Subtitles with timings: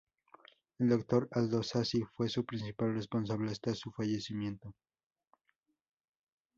[0.79, 4.73] El doctor Aldo Sassi fue su principal responsable hasta su fallecimiento.